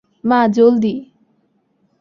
[0.23, 0.93] মা, জলদি।